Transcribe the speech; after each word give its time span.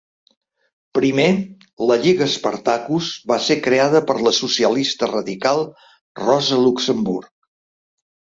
Primer, 0.97 1.25
la 1.91 1.97
Lliga 2.05 2.27
Spartacus 2.35 3.09
va 3.33 3.37
ser 3.49 3.59
creada 3.67 4.01
per 4.13 4.17
la 4.29 4.33
socialista 4.39 5.11
radical 5.13 5.63
Rosa 6.23 6.61
Luxemburg. 6.65 7.31